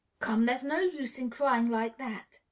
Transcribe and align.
"Come, 0.19 0.47
there's 0.47 0.63
no 0.63 0.79
use 0.79 1.19
in 1.19 1.29
crying 1.29 1.69
like 1.69 1.99
that!" 1.99 2.39